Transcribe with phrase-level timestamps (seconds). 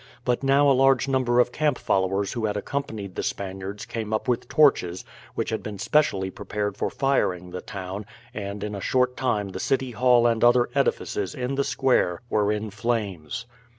[0.25, 4.27] But now a large number of camp followers who had accompanied the Spaniards came up
[4.27, 9.15] with torches, which had been specially prepared for firing the town, and in a short
[9.15, 13.45] time the city hall and other edifices in the square were in flames.